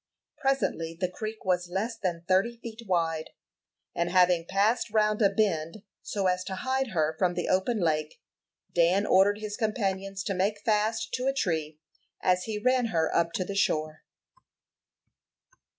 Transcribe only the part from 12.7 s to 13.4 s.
her up